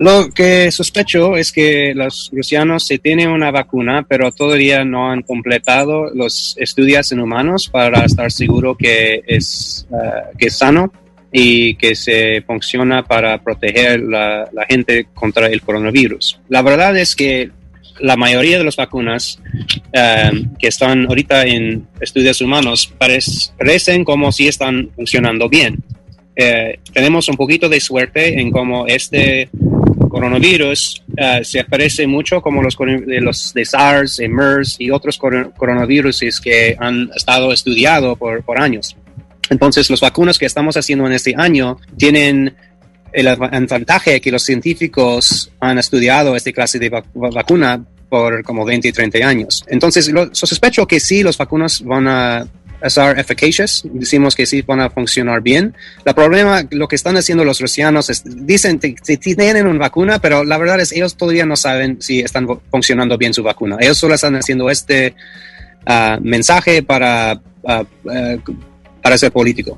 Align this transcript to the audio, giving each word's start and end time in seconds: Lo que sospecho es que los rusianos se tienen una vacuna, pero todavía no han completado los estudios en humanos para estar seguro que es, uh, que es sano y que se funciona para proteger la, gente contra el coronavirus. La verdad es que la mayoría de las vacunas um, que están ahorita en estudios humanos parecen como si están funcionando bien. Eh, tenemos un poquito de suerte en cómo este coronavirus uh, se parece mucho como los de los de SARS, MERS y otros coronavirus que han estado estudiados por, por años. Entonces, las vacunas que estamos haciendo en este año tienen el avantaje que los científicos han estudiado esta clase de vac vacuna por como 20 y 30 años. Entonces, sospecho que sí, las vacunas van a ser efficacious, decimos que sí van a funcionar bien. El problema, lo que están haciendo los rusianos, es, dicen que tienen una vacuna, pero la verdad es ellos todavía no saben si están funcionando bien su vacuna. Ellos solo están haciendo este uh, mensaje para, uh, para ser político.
Lo 0.00 0.30
que 0.30 0.70
sospecho 0.70 1.36
es 1.36 1.52
que 1.52 1.92
los 1.94 2.30
rusianos 2.32 2.86
se 2.86 2.98
tienen 2.98 3.28
una 3.28 3.50
vacuna, 3.50 4.06
pero 4.08 4.32
todavía 4.32 4.82
no 4.82 5.12
han 5.12 5.20
completado 5.20 6.08
los 6.14 6.56
estudios 6.58 7.12
en 7.12 7.20
humanos 7.20 7.68
para 7.68 8.06
estar 8.06 8.32
seguro 8.32 8.78
que 8.78 9.22
es, 9.26 9.86
uh, 9.90 10.34
que 10.38 10.46
es 10.46 10.56
sano 10.56 10.90
y 11.30 11.74
que 11.74 11.94
se 11.94 12.40
funciona 12.46 13.04
para 13.04 13.42
proteger 13.42 14.00
la, 14.00 14.48
gente 14.66 15.08
contra 15.12 15.48
el 15.48 15.60
coronavirus. 15.60 16.40
La 16.48 16.62
verdad 16.62 16.96
es 16.96 17.14
que 17.14 17.50
la 17.98 18.16
mayoría 18.16 18.56
de 18.56 18.64
las 18.64 18.76
vacunas 18.76 19.38
um, 19.92 20.56
que 20.56 20.68
están 20.68 21.08
ahorita 21.08 21.44
en 21.44 21.86
estudios 22.00 22.40
humanos 22.40 22.90
parecen 22.96 24.04
como 24.04 24.32
si 24.32 24.48
están 24.48 24.88
funcionando 24.96 25.46
bien. 25.50 25.84
Eh, 26.36 26.78
tenemos 26.94 27.28
un 27.28 27.36
poquito 27.36 27.68
de 27.68 27.80
suerte 27.80 28.40
en 28.40 28.50
cómo 28.50 28.86
este 28.86 29.50
coronavirus 30.10 31.02
uh, 31.08 31.42
se 31.42 31.64
parece 31.64 32.06
mucho 32.06 32.42
como 32.42 32.62
los 32.62 32.76
de 32.76 33.20
los 33.20 33.54
de 33.54 33.64
SARS, 33.64 34.20
MERS 34.28 34.76
y 34.78 34.90
otros 34.90 35.18
coronavirus 35.18 36.40
que 36.42 36.76
han 36.78 37.10
estado 37.14 37.52
estudiados 37.52 38.18
por, 38.18 38.42
por 38.44 38.60
años. 38.60 38.96
Entonces, 39.48 39.88
las 39.90 40.00
vacunas 40.00 40.38
que 40.38 40.46
estamos 40.46 40.76
haciendo 40.76 41.06
en 41.06 41.12
este 41.12 41.34
año 41.36 41.78
tienen 41.96 42.54
el 43.12 43.28
avantaje 43.28 44.20
que 44.20 44.30
los 44.30 44.42
científicos 44.44 45.50
han 45.58 45.78
estudiado 45.78 46.36
esta 46.36 46.52
clase 46.52 46.78
de 46.78 46.88
vac 46.88 47.06
vacuna 47.14 47.84
por 48.08 48.42
como 48.42 48.64
20 48.64 48.88
y 48.88 48.92
30 48.92 49.18
años. 49.26 49.64
Entonces, 49.68 50.10
sospecho 50.32 50.86
que 50.86 51.00
sí, 51.00 51.22
las 51.22 51.38
vacunas 51.38 51.82
van 51.82 52.08
a 52.08 52.46
ser 52.88 53.18
efficacious, 53.18 53.82
decimos 53.92 54.34
que 54.34 54.46
sí 54.46 54.62
van 54.62 54.80
a 54.80 54.90
funcionar 54.90 55.42
bien. 55.42 55.74
El 56.04 56.14
problema, 56.14 56.64
lo 56.70 56.88
que 56.88 56.96
están 56.96 57.16
haciendo 57.16 57.44
los 57.44 57.60
rusianos, 57.60 58.08
es, 58.08 58.22
dicen 58.24 58.78
que 58.78 59.16
tienen 59.16 59.66
una 59.66 59.78
vacuna, 59.78 60.18
pero 60.18 60.44
la 60.44 60.56
verdad 60.56 60.80
es 60.80 60.92
ellos 60.92 61.16
todavía 61.16 61.44
no 61.44 61.56
saben 61.56 62.00
si 62.00 62.20
están 62.20 62.46
funcionando 62.70 63.18
bien 63.18 63.34
su 63.34 63.42
vacuna. 63.42 63.76
Ellos 63.80 63.98
solo 63.98 64.14
están 64.14 64.36
haciendo 64.36 64.70
este 64.70 65.14
uh, 65.86 66.20
mensaje 66.22 66.82
para, 66.82 67.40
uh, 67.62 68.52
para 69.02 69.18
ser 69.18 69.32
político. 69.32 69.76